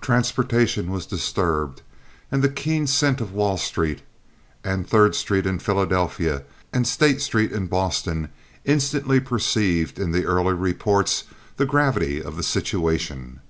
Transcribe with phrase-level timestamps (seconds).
[0.00, 1.82] Transportation was disturbed,
[2.32, 4.00] and the keen scent of Wall Street,
[4.64, 8.30] and Third Street in Philadelphia, and State Street in Boston,
[8.64, 11.24] instantly perceived in the early reports
[11.58, 13.40] the gravity of the situation.